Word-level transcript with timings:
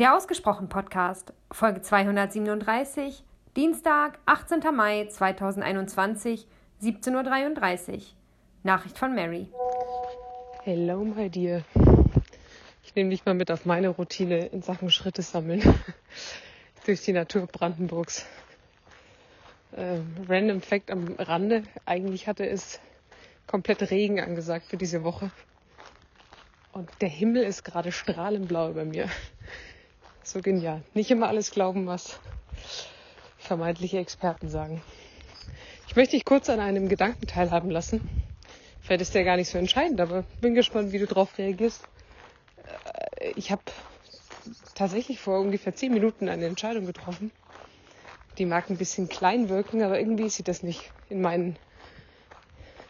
Der 0.00 0.16
Ausgesprochen 0.16 0.70
Podcast, 0.70 1.34
Folge 1.52 1.82
237, 1.82 3.22
Dienstag, 3.54 4.18
18. 4.24 4.60
Mai 4.74 5.04
2021, 5.04 6.46
17.33 6.82 7.92
Uhr. 7.92 8.00
Nachricht 8.62 8.96
von 8.96 9.14
Mary. 9.14 9.48
Hello, 10.64 11.04
my 11.04 11.28
dear. 11.28 11.64
Ich 12.82 12.94
nehme 12.94 13.10
dich 13.10 13.26
mal 13.26 13.34
mit 13.34 13.50
auf 13.50 13.66
meine 13.66 13.90
Routine 13.90 14.46
in 14.46 14.62
Sachen 14.62 14.90
Schritte 14.90 15.20
sammeln 15.20 15.60
durch 16.86 17.02
die 17.02 17.12
Natur 17.12 17.46
Brandenburgs. 17.46 18.24
Ähm, 19.76 20.16
random 20.26 20.62
Fact 20.62 20.90
am 20.90 21.14
Rande. 21.18 21.64
Eigentlich 21.84 22.26
hatte 22.26 22.48
es 22.48 22.80
komplett 23.46 23.90
Regen 23.90 24.18
angesagt 24.18 24.64
für 24.64 24.78
diese 24.78 25.04
Woche. 25.04 25.30
Und 26.72 26.88
der 27.02 27.10
Himmel 27.10 27.42
ist 27.42 27.64
gerade 27.64 27.92
strahlend 27.92 28.48
blau 28.48 28.70
über 28.70 28.86
mir. 28.86 29.10
So 30.22 30.40
genial. 30.40 30.82
Nicht 30.94 31.10
immer 31.10 31.28
alles 31.28 31.50
glauben, 31.50 31.86
was 31.86 32.20
vermeintliche 33.38 33.98
Experten 33.98 34.48
sagen. 34.48 34.82
Ich 35.88 35.96
möchte 35.96 36.16
dich 36.16 36.24
kurz 36.24 36.48
an 36.48 36.60
einem 36.60 36.88
Gedanken 36.88 37.26
teilhaben 37.26 37.70
lassen. 37.70 38.00
Vielleicht 38.80 39.02
ist 39.02 39.14
der 39.14 39.24
gar 39.24 39.36
nicht 39.36 39.48
so 39.48 39.58
entscheidend, 39.58 40.00
aber 40.00 40.24
bin 40.40 40.54
gespannt, 40.54 40.92
wie 40.92 40.98
du 40.98 41.06
darauf 41.06 41.36
reagierst. 41.38 41.82
Äh, 43.16 43.32
ich 43.36 43.50
habe 43.50 43.62
tatsächlich 44.74 45.18
vor 45.18 45.40
ungefähr 45.40 45.74
zehn 45.74 45.92
Minuten 45.92 46.28
eine 46.28 46.46
Entscheidung 46.46 46.86
getroffen. 46.86 47.32
Die 48.38 48.46
mag 48.46 48.70
ein 48.70 48.76
bisschen 48.76 49.08
klein 49.08 49.48
wirken, 49.48 49.82
aber 49.82 49.98
irgendwie 49.98 50.28
sieht 50.28 50.48
das 50.48 50.62
nicht 50.62 50.92
in, 51.08 51.20
meinen, 51.20 51.56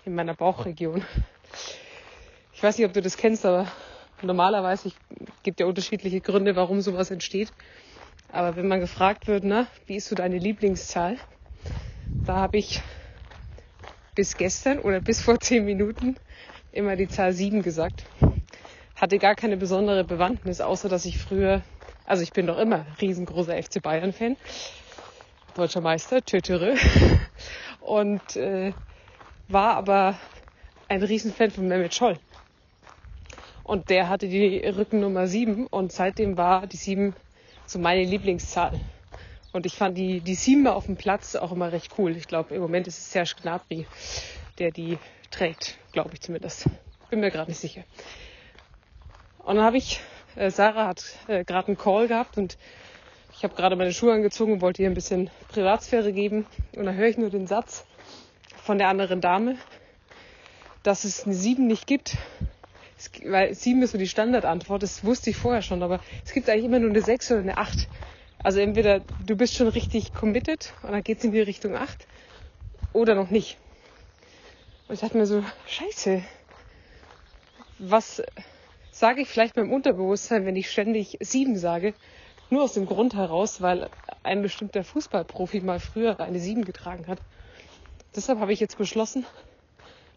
in 0.04 0.14
meiner 0.14 0.34
Bauchregion. 0.34 1.04
Ich 2.52 2.62
weiß 2.62 2.76
nicht, 2.76 2.86
ob 2.86 2.92
du 2.92 3.00
das 3.00 3.16
kennst, 3.16 3.46
aber 3.46 3.66
normalerweise, 4.22 4.88
ich 4.88 4.96
gibt 5.42 5.60
ja 5.60 5.66
unterschiedliche 5.66 6.20
Gründe, 6.20 6.56
warum 6.56 6.80
sowas 6.80 7.10
entsteht. 7.10 7.52
Aber 8.28 8.56
wenn 8.56 8.68
man 8.68 8.80
gefragt 8.80 9.26
wird, 9.26 9.44
na, 9.44 9.66
wie 9.86 9.96
ist 9.96 10.08
so 10.08 10.14
deine 10.14 10.38
Lieblingszahl? 10.38 11.18
Da 12.24 12.36
habe 12.36 12.58
ich 12.58 12.80
bis 14.14 14.36
gestern 14.36 14.78
oder 14.78 15.00
bis 15.00 15.20
vor 15.20 15.40
zehn 15.40 15.64
Minuten 15.64 16.16
immer 16.72 16.96
die 16.96 17.08
Zahl 17.08 17.32
sieben 17.32 17.62
gesagt. 17.62 18.04
Hatte 18.94 19.18
gar 19.18 19.34
keine 19.34 19.56
besondere 19.56 20.04
Bewandtnis, 20.04 20.60
außer 20.60 20.88
dass 20.88 21.04
ich 21.06 21.18
früher, 21.18 21.62
also 22.04 22.22
ich 22.22 22.32
bin 22.32 22.46
doch 22.46 22.58
immer 22.58 22.86
riesengroßer 23.00 23.60
FC 23.60 23.82
Bayern-Fan, 23.82 24.36
deutscher 25.54 25.80
Meister, 25.80 26.22
Tötere, 26.22 26.76
und 27.80 28.36
äh, 28.36 28.74
war 29.48 29.74
aber 29.74 30.18
ein 30.88 31.02
Riesenfan 31.02 31.50
von 31.50 31.66
Mehmet 31.66 31.94
Scholl. 31.94 32.18
Und 33.64 33.90
der 33.90 34.08
hatte 34.08 34.28
die 34.28 34.58
Rückennummer 34.58 35.26
7 35.26 35.66
und 35.66 35.92
seitdem 35.92 36.36
war 36.36 36.66
die 36.66 36.76
7 36.76 37.14
so 37.66 37.78
meine 37.78 38.04
Lieblingszahl. 38.04 38.80
Und 39.52 39.66
ich 39.66 39.74
fand 39.74 39.96
die, 39.98 40.20
die 40.20 40.34
7 40.34 40.66
auf 40.66 40.86
dem 40.86 40.96
Platz 40.96 41.36
auch 41.36 41.52
immer 41.52 41.72
recht 41.72 41.92
cool. 41.98 42.16
Ich 42.16 42.28
glaube, 42.28 42.54
im 42.54 42.62
Moment 42.62 42.86
ist 42.86 42.98
es 42.98 43.12
Serge 43.12 43.34
Gnabry, 43.42 43.86
der 44.58 44.70
die 44.70 44.98
trägt, 45.30 45.76
glaube 45.92 46.10
ich 46.14 46.20
zumindest. 46.20 46.68
Bin 47.10 47.20
mir 47.20 47.30
gerade 47.30 47.50
nicht 47.50 47.60
sicher. 47.60 47.82
Und 49.38 49.56
dann 49.56 49.64
habe 49.64 49.76
ich, 49.76 50.00
äh, 50.36 50.50
Sarah 50.50 50.86
hat 50.86 51.04
äh, 51.26 51.44
gerade 51.44 51.68
einen 51.68 51.78
Call 51.78 52.08
gehabt 52.08 52.38
und 52.38 52.58
ich 53.32 53.42
habe 53.42 53.54
gerade 53.54 53.74
meine 53.74 53.92
Schuhe 53.92 54.12
angezogen 54.12 54.52
und 54.52 54.60
wollte 54.60 54.82
ihr 54.82 54.90
ein 54.90 54.94
bisschen 54.94 55.30
Privatsphäre 55.48 56.12
geben. 56.12 56.46
Und 56.76 56.84
dann 56.84 56.94
höre 56.94 57.08
ich 57.08 57.16
nur 57.16 57.30
den 57.30 57.46
Satz 57.46 57.86
von 58.62 58.78
der 58.78 58.88
anderen 58.88 59.20
Dame, 59.20 59.56
dass 60.82 61.04
es 61.04 61.24
eine 61.24 61.34
7 61.34 61.66
nicht 61.66 61.86
gibt, 61.86 62.16
es, 63.00 63.10
weil 63.24 63.54
sieben 63.54 63.82
ist 63.82 63.92
so 63.92 63.98
die 63.98 64.08
Standardantwort, 64.08 64.82
das 64.82 65.04
wusste 65.04 65.30
ich 65.30 65.36
vorher 65.36 65.62
schon, 65.62 65.82
aber 65.82 66.00
es 66.24 66.32
gibt 66.32 66.48
eigentlich 66.48 66.66
immer 66.66 66.78
nur 66.78 66.90
eine 66.90 67.02
sechs 67.02 67.30
oder 67.30 67.40
eine 67.40 67.56
acht. 67.56 67.88
Also 68.42 68.60
entweder 68.60 69.00
du 69.26 69.36
bist 69.36 69.54
schon 69.54 69.68
richtig 69.68 70.12
committed 70.14 70.72
und 70.82 70.92
dann 70.92 71.02
geht's 71.02 71.24
in 71.24 71.32
die 71.32 71.40
Richtung 71.40 71.76
acht 71.76 72.06
oder 72.92 73.14
noch 73.14 73.30
nicht. 73.30 73.58
Und 74.88 74.94
ich 74.94 75.00
dachte 75.00 75.16
mir 75.16 75.26
so, 75.26 75.44
scheiße, 75.66 76.22
was 77.78 78.22
sage 78.90 79.22
ich 79.22 79.28
vielleicht 79.28 79.54
beim 79.54 79.72
Unterbewusstsein, 79.72 80.46
wenn 80.46 80.56
ich 80.56 80.70
ständig 80.70 81.16
sieben 81.20 81.56
sage? 81.56 81.94
Nur 82.50 82.64
aus 82.64 82.72
dem 82.72 82.86
Grund 82.86 83.14
heraus, 83.14 83.62
weil 83.62 83.88
ein 84.22 84.42
bestimmter 84.42 84.82
Fußballprofi 84.82 85.60
mal 85.60 85.78
früher 85.78 86.18
eine 86.18 86.40
sieben 86.40 86.64
getragen 86.64 87.06
hat. 87.06 87.18
Deshalb 88.16 88.40
habe 88.40 88.52
ich 88.52 88.58
jetzt 88.58 88.76
beschlossen, 88.76 89.24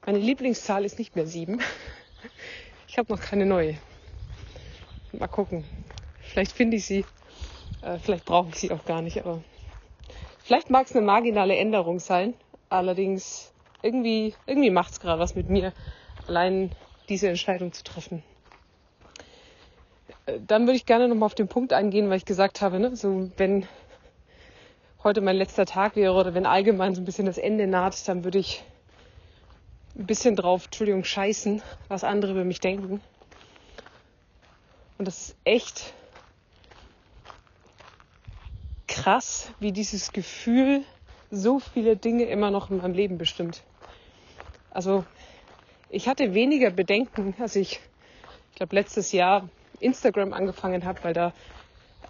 meine 0.05 0.17
Lieblingszahl 0.17 0.83
ist 0.83 0.97
nicht 0.97 1.15
mehr 1.15 1.27
sieben. 1.27 1.61
Ich 2.93 2.99
habe 2.99 3.11
noch 3.11 3.19
keine 3.19 3.47
neue. 3.47 3.75
Mal 5.13 5.25
gucken. 5.25 5.65
Vielleicht 6.19 6.51
finde 6.51 6.77
ich 6.77 6.85
sie. 6.85 7.03
Äh, 7.81 7.97
vielleicht 7.97 8.23
brauche 8.23 8.49
ich 8.49 8.57
sie 8.57 8.69
auch 8.69 8.85
gar 8.85 9.01
nicht. 9.01 9.17
Aber 9.25 9.43
vielleicht 10.43 10.69
mag 10.69 10.85
es 10.85 10.95
eine 10.95 11.03
marginale 11.03 11.55
Änderung 11.55 11.97
sein. 11.97 12.35
Allerdings 12.69 13.51
irgendwie, 13.81 14.35
irgendwie 14.45 14.69
macht 14.69 14.91
es 14.91 14.99
gerade 14.99 15.19
was 15.19 15.33
mit 15.33 15.49
mir, 15.49 15.73
allein 16.27 16.71
diese 17.09 17.29
Entscheidung 17.29 17.73
zu 17.73 17.83
treffen. 17.83 18.21
Äh, 20.27 20.41
dann 20.45 20.67
würde 20.67 20.77
ich 20.77 20.85
gerne 20.85 21.07
nochmal 21.07 21.25
auf 21.25 21.33
den 21.33 21.47
Punkt 21.47 21.73
eingehen, 21.73 22.09
weil 22.09 22.17
ich 22.17 22.25
gesagt 22.25 22.61
habe, 22.61 22.79
ne, 22.79 22.95
so 22.95 23.31
wenn 23.37 23.67
heute 25.03 25.21
mein 25.21 25.37
letzter 25.37 25.65
Tag 25.65 25.95
wäre 25.95 26.13
oder 26.13 26.35
wenn 26.35 26.45
allgemein 26.45 26.93
so 26.93 27.01
ein 27.01 27.05
bisschen 27.05 27.25
das 27.25 27.39
Ende 27.39 27.65
naht, 27.65 28.07
dann 28.07 28.23
würde 28.23 28.37
ich 28.37 28.63
ein 29.95 30.05
bisschen 30.05 30.35
drauf, 30.35 30.65
Entschuldigung, 30.65 31.03
scheißen, 31.03 31.61
was 31.87 32.03
andere 32.03 32.31
über 32.31 32.43
mich 32.43 32.59
denken. 32.59 33.01
Und 34.97 35.07
das 35.07 35.29
ist 35.29 35.35
echt 35.43 35.93
krass, 38.87 39.51
wie 39.59 39.71
dieses 39.71 40.11
Gefühl 40.13 40.83
so 41.29 41.59
viele 41.59 41.95
Dinge 41.97 42.25
immer 42.25 42.51
noch 42.51 42.69
in 42.69 42.77
meinem 42.77 42.93
Leben 42.93 43.17
bestimmt. 43.17 43.63
Also 44.71 45.03
ich 45.89 46.07
hatte 46.07 46.33
weniger 46.33 46.71
Bedenken, 46.71 47.35
als 47.39 47.55
ich, 47.55 47.79
ich 48.51 48.55
glaube, 48.55 48.75
letztes 48.75 49.11
Jahr 49.11 49.49
Instagram 49.79 50.33
angefangen 50.33 50.85
habe, 50.85 51.03
weil 51.03 51.13
da, 51.13 51.33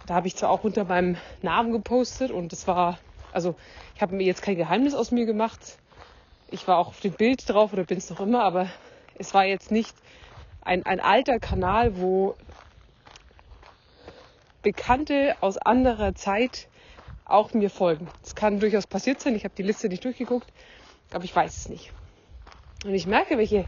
da 0.06 0.14
habe 0.14 0.26
ich 0.26 0.36
zwar 0.36 0.50
auch 0.50 0.64
unter 0.64 0.84
meinem 0.84 1.16
Namen 1.42 1.72
gepostet 1.72 2.30
und 2.30 2.52
das 2.52 2.66
war, 2.66 2.98
also 3.32 3.54
ich 3.94 4.02
habe 4.02 4.14
mir 4.14 4.24
jetzt 4.24 4.42
kein 4.42 4.56
Geheimnis 4.56 4.94
aus 4.94 5.10
mir 5.10 5.26
gemacht, 5.26 5.78
ich 6.54 6.68
war 6.68 6.78
auch 6.78 6.88
auf 6.88 7.00
dem 7.00 7.12
Bild 7.12 7.48
drauf 7.48 7.72
oder 7.72 7.82
bin 7.82 7.98
es 7.98 8.08
noch 8.10 8.20
immer, 8.20 8.44
aber 8.44 8.68
es 9.18 9.34
war 9.34 9.44
jetzt 9.44 9.72
nicht 9.72 9.94
ein, 10.62 10.86
ein 10.86 11.00
alter 11.00 11.40
Kanal, 11.40 12.00
wo 12.00 12.36
Bekannte 14.62 15.36
aus 15.40 15.58
anderer 15.58 16.14
Zeit 16.14 16.68
auch 17.24 17.52
mir 17.52 17.70
folgen. 17.70 18.08
Das 18.22 18.34
kann 18.34 18.60
durchaus 18.60 18.86
passiert 18.86 19.20
sein. 19.20 19.34
Ich 19.34 19.44
habe 19.44 19.54
die 19.56 19.62
Liste 19.62 19.88
nicht 19.88 20.04
durchgeguckt, 20.04 20.46
aber 21.12 21.24
ich 21.24 21.34
weiß 21.34 21.56
es 21.56 21.68
nicht. 21.68 21.92
Und 22.84 22.94
ich 22.94 23.06
merke, 23.06 23.36
welche, 23.36 23.66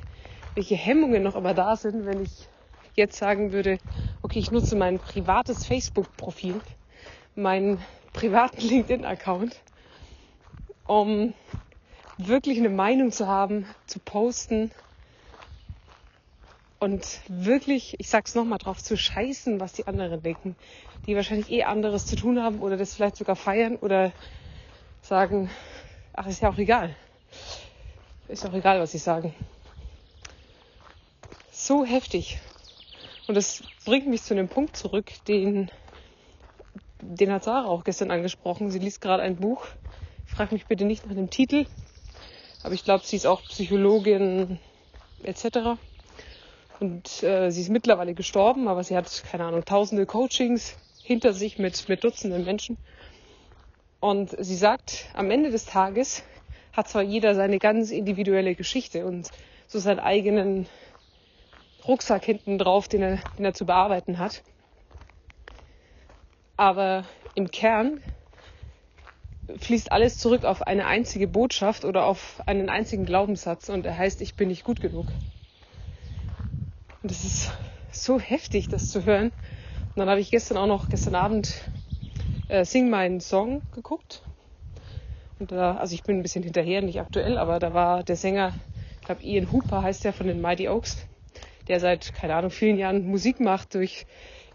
welche 0.54 0.76
Hemmungen 0.76 1.22
noch 1.22 1.34
immer 1.34 1.54
da 1.54 1.76
sind, 1.76 2.06
wenn 2.06 2.22
ich 2.22 2.48
jetzt 2.94 3.18
sagen 3.18 3.52
würde, 3.52 3.78
okay, 4.22 4.38
ich 4.38 4.52
nutze 4.52 4.76
mein 4.76 5.00
privates 5.00 5.66
Facebook-Profil, 5.66 6.60
meinen 7.34 7.82
privaten 8.12 8.60
LinkedIn-Account, 8.60 9.60
um 10.86 11.34
wirklich 12.18 12.58
eine 12.58 12.70
Meinung 12.70 13.12
zu 13.12 13.26
haben, 13.26 13.66
zu 13.86 13.98
posten 13.98 14.70
und 16.78 17.20
wirklich, 17.28 17.98
ich 17.98 18.08
sag's 18.08 18.34
nochmal 18.34 18.58
drauf, 18.58 18.82
zu 18.82 18.96
scheißen, 18.96 19.60
was 19.60 19.72
die 19.72 19.86
anderen 19.86 20.22
denken, 20.22 20.56
die 21.06 21.16
wahrscheinlich 21.16 21.50
eh 21.50 21.64
anderes 21.64 22.06
zu 22.06 22.16
tun 22.16 22.42
haben 22.42 22.60
oder 22.60 22.76
das 22.76 22.94
vielleicht 22.94 23.16
sogar 23.16 23.36
feiern 23.36 23.76
oder 23.76 24.12
sagen, 25.02 25.50
ach, 26.12 26.26
ist 26.26 26.42
ja 26.42 26.50
auch 26.50 26.58
egal. 26.58 26.94
Ist 28.28 28.44
auch 28.44 28.52
egal, 28.52 28.80
was 28.80 28.92
sie 28.92 28.98
sagen. 28.98 29.34
So 31.52 31.84
heftig. 31.84 32.38
Und 33.28 33.34
das 33.34 33.62
bringt 33.84 34.06
mich 34.06 34.22
zu 34.22 34.34
einem 34.34 34.48
Punkt 34.48 34.76
zurück, 34.76 35.12
den, 35.26 35.70
den 37.00 37.32
hat 37.32 37.44
Sarah 37.44 37.68
auch 37.68 37.84
gestern 37.84 38.10
angesprochen. 38.10 38.70
Sie 38.70 38.78
liest 38.78 39.00
gerade 39.00 39.22
ein 39.22 39.36
Buch. 39.36 39.66
Frag 40.26 40.52
mich 40.52 40.66
bitte 40.66 40.84
nicht 40.84 41.06
nach 41.06 41.14
dem 41.14 41.30
Titel. 41.30 41.66
Aber 42.66 42.74
ich 42.74 42.82
glaube, 42.82 43.04
sie 43.06 43.14
ist 43.14 43.26
auch 43.28 43.42
Psychologin 43.44 44.58
etc. 45.22 45.78
Und 46.80 47.22
äh, 47.22 47.48
sie 47.50 47.60
ist 47.60 47.68
mittlerweile 47.68 48.12
gestorben, 48.12 48.66
aber 48.66 48.82
sie 48.82 48.96
hat, 48.96 49.22
keine 49.30 49.44
Ahnung, 49.44 49.64
tausende 49.64 50.04
Coachings 50.04 50.76
hinter 51.00 51.32
sich 51.32 51.60
mit, 51.60 51.88
mit 51.88 52.02
Dutzenden 52.02 52.44
Menschen. 52.44 52.76
Und 54.00 54.34
sie 54.36 54.56
sagt, 54.56 55.06
am 55.14 55.30
Ende 55.30 55.52
des 55.52 55.66
Tages 55.66 56.24
hat 56.72 56.88
zwar 56.88 57.02
jeder 57.02 57.36
seine 57.36 57.60
ganz 57.60 57.92
individuelle 57.92 58.56
Geschichte 58.56 59.06
und 59.06 59.30
so 59.68 59.78
seinen 59.78 60.00
eigenen 60.00 60.66
Rucksack 61.86 62.24
hinten 62.24 62.58
drauf, 62.58 62.88
den 62.88 63.02
er, 63.02 63.18
den 63.38 63.44
er 63.44 63.54
zu 63.54 63.64
bearbeiten 63.64 64.18
hat. 64.18 64.42
Aber 66.56 67.04
im 67.36 67.48
Kern 67.48 68.02
fließt 69.58 69.92
alles 69.92 70.18
zurück 70.18 70.44
auf 70.44 70.62
eine 70.62 70.86
einzige 70.86 71.28
Botschaft 71.28 71.84
oder 71.84 72.04
auf 72.04 72.42
einen 72.46 72.68
einzigen 72.68 73.06
Glaubenssatz 73.06 73.68
und 73.68 73.86
er 73.86 73.96
heißt, 73.96 74.20
ich 74.20 74.34
bin 74.34 74.48
nicht 74.48 74.64
gut 74.64 74.80
genug. 74.80 75.06
Und 77.02 77.10
es 77.10 77.24
ist 77.24 77.52
so 77.92 78.18
heftig, 78.18 78.68
das 78.68 78.90
zu 78.90 79.04
hören. 79.04 79.26
Und 79.26 79.96
dann 79.96 80.08
habe 80.08 80.20
ich 80.20 80.30
gestern 80.30 80.58
auch 80.58 80.66
noch, 80.66 80.88
gestern 80.88 81.14
Abend, 81.14 81.54
äh, 82.48 82.64
Sing 82.64 82.90
meinen 82.90 83.20
Song 83.20 83.62
geguckt. 83.72 84.22
Und 85.38 85.52
da, 85.52 85.76
also 85.76 85.94
ich 85.94 86.02
bin 86.02 86.18
ein 86.18 86.22
bisschen 86.22 86.42
hinterher, 86.42 86.82
nicht 86.82 87.00
aktuell, 87.00 87.38
aber 87.38 87.58
da 87.58 87.74
war 87.74 88.02
der 88.02 88.16
Sänger, 88.16 88.54
ich 89.00 89.06
glaube 89.06 89.22
Ian 89.22 89.52
Hooper 89.52 89.82
heißt 89.82 90.04
der 90.04 90.12
von 90.12 90.26
den 90.26 90.40
Mighty 90.40 90.68
Oaks, 90.68 91.06
der 91.68 91.78
seit, 91.80 92.14
keine 92.14 92.34
Ahnung, 92.34 92.50
vielen 92.50 92.78
Jahren 92.78 93.06
Musik 93.06 93.40
macht, 93.40 93.74
durch 93.74 94.06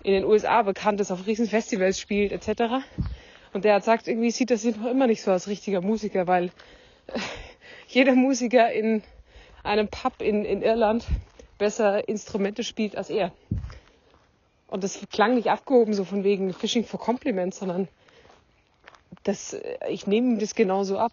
in 0.03 0.13
den 0.13 0.25
USA 0.25 0.63
bekannt 0.63 0.99
ist, 0.99 1.11
auf 1.11 1.27
riesen 1.27 1.47
Festivals 1.47 1.99
spielt, 1.99 2.31
etc. 2.31 2.83
Und 3.53 3.65
der 3.65 3.75
hat 3.75 3.83
sagt, 3.83 4.07
irgendwie 4.07 4.31
sieht 4.31 4.49
das 4.49 4.63
noch 4.63 4.89
immer 4.89 5.07
nicht 5.07 5.21
so 5.21 5.31
als 5.31 5.47
richtiger 5.47 5.81
Musiker, 5.81 6.27
weil 6.27 6.45
äh, 7.07 7.19
jeder 7.87 8.15
Musiker 8.15 8.71
in 8.71 9.03
einem 9.63 9.87
Pub 9.87 10.21
in, 10.21 10.45
in 10.45 10.61
Irland 10.61 11.05
besser 11.57 12.07
Instrumente 12.07 12.63
spielt 12.63 12.95
als 12.95 13.09
er. 13.09 13.31
Und 14.67 14.83
das 14.83 14.99
klang 15.11 15.35
nicht 15.35 15.49
abgehoben, 15.49 15.93
so 15.93 16.05
von 16.05 16.23
wegen 16.23 16.53
Fishing 16.53 16.85
for 16.85 16.99
Compliments, 16.99 17.59
sondern 17.59 17.87
das, 19.23 19.53
äh, 19.53 19.77
ich 19.89 20.07
nehme 20.07 20.29
ihm 20.29 20.39
das 20.39 20.55
genauso 20.55 20.97
ab. 20.97 21.11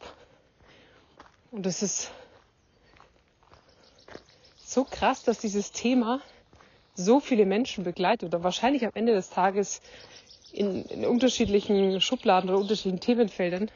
Und 1.51 1.67
das 1.67 1.83
ist 1.83 2.13
so 4.65 4.85
krass, 4.85 5.25
dass 5.25 5.39
dieses 5.39 5.73
Thema 5.73 6.21
so 6.95 7.21
viele 7.21 7.47
Menschen 7.47 7.85
begleitet 7.85 8.29
oder 8.29 8.45
wahrscheinlich 8.45 8.85
am 8.85 8.93
Ende 8.95 9.13
des 9.13 9.31
Tages 9.31 9.81
in, 10.53 10.85
in 10.87 11.05
unterschiedlichen 11.05 12.01
Schubladen 12.01 12.51
oder 12.51 12.59
unterschiedlichen 12.59 13.01
Themenfeldern 13.01 13.71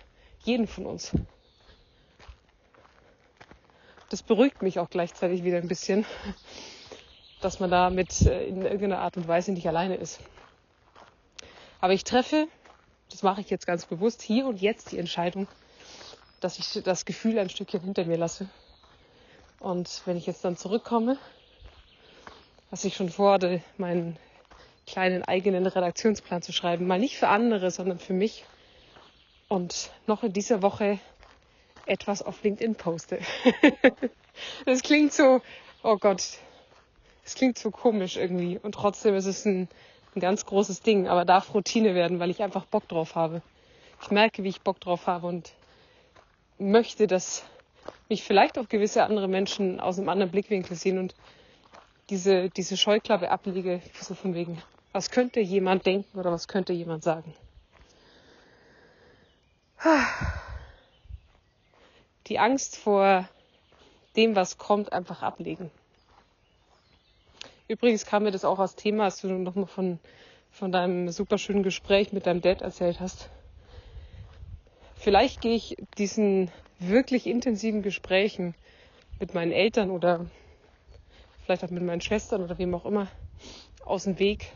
jeden 0.44 0.66
von 0.66 0.86
uns. 0.86 1.12
Das 4.10 4.22
beruhigt 4.22 4.62
mich 4.62 4.78
auch 4.78 4.90
gleichzeitig 4.90 5.42
wieder 5.44 5.58
ein 5.58 5.68
bisschen, 5.68 6.04
dass 7.40 7.60
man 7.60 7.70
damit 7.70 8.22
äh, 8.22 8.46
in 8.46 8.62
irgendeiner 8.62 8.98
Art 8.98 9.16
und 9.16 9.26
Weise 9.26 9.52
nicht 9.52 9.66
alleine 9.66 9.94
ist. 9.96 10.20
Aber 11.80 11.94
ich 11.94 12.04
treffe, 12.04 12.46
das 13.10 13.22
mache 13.22 13.40
ich 13.40 13.50
jetzt 13.50 13.66
ganz 13.66 13.86
bewusst, 13.86 14.22
hier 14.22 14.46
und 14.46 14.60
jetzt 14.60 14.92
die 14.92 14.98
Entscheidung, 14.98 15.48
dass 16.40 16.58
ich 16.58 16.82
das 16.82 17.04
Gefühl 17.04 17.38
ein 17.38 17.48
Stückchen 17.50 17.80
hinter 17.80 18.04
mir 18.04 18.16
lasse. 18.16 18.48
Und 19.60 20.02
wenn 20.04 20.16
ich 20.16 20.26
jetzt 20.26 20.44
dann 20.44 20.56
zurückkomme, 20.56 21.16
was 22.70 22.84
ich 22.84 22.96
schon 22.96 23.10
vorhatte, 23.10 23.62
meinen 23.78 24.16
kleinen 24.86 25.22
eigenen 25.22 25.66
Redaktionsplan 25.66 26.42
zu 26.42 26.52
schreiben, 26.52 26.86
mal 26.86 26.98
nicht 26.98 27.16
für 27.16 27.28
andere, 27.28 27.70
sondern 27.70 27.98
für 27.98 28.12
mich. 28.12 28.44
Und 29.48 29.90
noch 30.06 30.22
in 30.22 30.32
dieser 30.32 30.62
Woche 30.62 30.98
etwas 31.86 32.22
auf 32.22 32.42
LinkedIn 32.42 32.74
poste. 32.74 33.18
das 34.66 34.82
klingt 34.82 35.12
so, 35.12 35.40
oh 35.82 35.96
Gott, 35.96 36.22
es 37.24 37.34
klingt 37.34 37.58
so 37.58 37.70
komisch 37.70 38.16
irgendwie. 38.16 38.58
Und 38.58 38.74
trotzdem 38.74 39.14
ist 39.14 39.26
es 39.26 39.44
ein, 39.44 39.68
ein 40.14 40.20
ganz 40.20 40.46
großes 40.46 40.80
Ding, 40.80 41.08
aber 41.08 41.24
darf 41.24 41.54
Routine 41.54 41.94
werden, 41.94 42.18
weil 42.18 42.30
ich 42.30 42.42
einfach 42.42 42.64
Bock 42.66 42.88
drauf 42.88 43.14
habe. 43.14 43.42
Ich 44.02 44.10
merke, 44.10 44.42
wie 44.42 44.48
ich 44.48 44.62
Bock 44.62 44.80
drauf 44.80 45.06
habe 45.06 45.26
und 45.26 45.52
möchte, 46.58 47.06
dass 47.06 47.44
mich 48.08 48.22
vielleicht 48.22 48.58
auch 48.58 48.68
gewisse 48.68 49.04
andere 49.04 49.28
Menschen 49.28 49.80
aus 49.80 49.98
einem 49.98 50.08
anderen 50.08 50.30
Blickwinkel 50.30 50.76
sehen 50.76 50.98
und 50.98 51.14
diese, 52.10 52.50
diese 52.50 52.76
Scheuklappe 52.76 53.30
ablege, 53.30 53.80
so 54.00 54.14
von 54.14 54.34
wegen, 54.34 54.60
was 54.92 55.10
könnte 55.10 55.40
jemand 55.40 55.86
denken 55.86 56.18
oder 56.18 56.30
was 56.30 56.48
könnte 56.48 56.72
jemand 56.72 57.02
sagen? 57.02 57.34
Die 62.26 62.38
Angst 62.38 62.76
vor 62.76 63.28
dem, 64.16 64.36
was 64.36 64.58
kommt, 64.58 64.92
einfach 64.92 65.22
ablegen. 65.22 65.70
Übrigens 67.68 68.04
kam 68.04 68.24
mir 68.24 68.30
das 68.30 68.44
auch 68.44 68.58
als 68.58 68.76
Thema, 68.76 69.04
als 69.04 69.20
du 69.20 69.28
nochmal 69.28 69.66
von, 69.66 69.98
von 70.50 70.72
deinem 70.72 71.08
superschönen 71.10 71.62
Gespräch 71.62 72.12
mit 72.12 72.26
deinem 72.26 72.42
Dad 72.42 72.60
erzählt 72.60 73.00
hast. 73.00 73.30
Vielleicht 74.96 75.40
gehe 75.40 75.56
ich 75.56 75.76
diesen 75.98 76.50
wirklich 76.78 77.26
intensiven 77.26 77.82
Gesprächen 77.82 78.54
mit 79.18 79.34
meinen 79.34 79.52
Eltern 79.52 79.90
oder 79.90 80.26
vielleicht 81.52 81.64
auch 81.64 81.74
mit 81.74 81.82
meinen 81.82 82.00
Schwestern 82.00 82.42
oder 82.42 82.56
wem 82.56 82.74
auch 82.74 82.86
immer 82.86 83.08
aus 83.84 84.04
dem 84.04 84.18
Weg, 84.18 84.52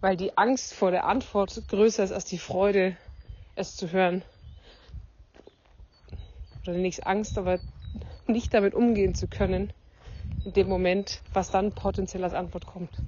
weil 0.00 0.16
die 0.16 0.38
Angst 0.38 0.72
vor 0.72 0.92
der 0.92 1.04
Antwort 1.04 1.60
größer 1.66 2.04
ist 2.04 2.12
als 2.12 2.24
die 2.24 2.38
Freude, 2.38 2.96
es 3.56 3.74
zu 3.74 3.90
hören. 3.90 4.22
Oder 6.62 6.74
nicht 6.74 7.04
Angst, 7.04 7.36
aber 7.36 7.58
nicht 8.28 8.54
damit 8.54 8.74
umgehen 8.74 9.16
zu 9.16 9.26
können, 9.26 9.72
in 10.44 10.52
dem 10.52 10.68
Moment, 10.68 11.20
was 11.32 11.50
dann 11.50 11.72
potenziell 11.72 12.22
als 12.22 12.34
Antwort 12.34 12.64
kommt. 12.66 13.02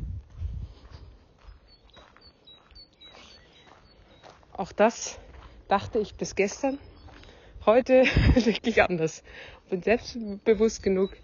Auch 4.52 4.72
das 4.72 5.16
dachte 5.68 6.00
ich 6.00 6.16
bis 6.16 6.34
gestern. 6.34 6.80
Heute 7.64 8.02
wirklich 8.34 8.82
anders. 8.82 9.22
Bin 9.68 9.80
selbstbewusst 9.80 10.82
genug, 10.82 11.16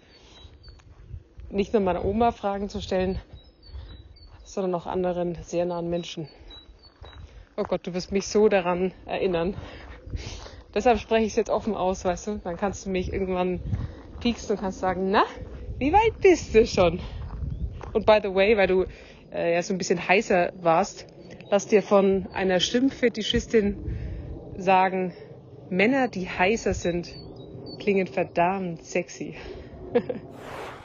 nicht 1.49 1.73
nur 1.73 1.81
meiner 1.81 2.03
Oma 2.03 2.31
Fragen 2.31 2.69
zu 2.69 2.81
stellen, 2.81 3.19
sondern 4.43 4.75
auch 4.75 4.85
anderen 4.85 5.37
sehr 5.43 5.65
nahen 5.65 5.89
Menschen. 5.89 6.27
Oh 7.55 7.63
Gott, 7.63 7.85
du 7.87 7.93
wirst 7.93 8.11
mich 8.11 8.27
so 8.27 8.49
daran 8.49 8.93
erinnern. 9.05 9.55
Deshalb 10.73 10.99
spreche 10.99 11.25
ich 11.25 11.31
es 11.33 11.35
jetzt 11.37 11.49
offen 11.49 11.75
aus, 11.75 12.05
weißt 12.05 12.27
du? 12.27 12.41
Dann 12.43 12.57
kannst 12.57 12.85
du 12.85 12.89
mich 12.89 13.11
irgendwann 13.11 13.61
piekst 14.19 14.51
und 14.51 14.59
kannst 14.59 14.79
sagen, 14.79 15.09
na, 15.09 15.23
wie 15.79 15.91
weit 15.91 16.21
bist 16.21 16.53
du 16.53 16.67
schon? 16.67 16.99
Und 17.93 18.05
by 18.05 18.19
the 18.21 18.33
way, 18.33 18.57
weil 18.57 18.67
du 18.67 18.85
äh, 19.31 19.55
ja 19.55 19.63
so 19.63 19.73
ein 19.73 19.77
bisschen 19.77 20.07
heißer 20.07 20.51
warst, 20.55 21.07
lass 21.49 21.65
dir 21.65 21.81
von 21.81 22.27
einer 22.33 22.59
Stimmfetischistin 22.59 23.77
sagen, 24.57 25.13
Männer, 25.69 26.07
die 26.07 26.29
heißer 26.29 26.73
sind, 26.73 27.09
klingen 27.79 28.07
verdammt 28.07 28.83
sexy. 28.83 29.35